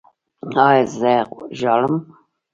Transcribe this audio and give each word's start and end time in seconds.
ایا 0.65 0.85
زه 0.99 1.13
ژاړم؟ 1.59 1.95